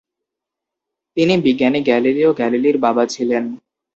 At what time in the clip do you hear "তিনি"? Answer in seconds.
1.17-1.33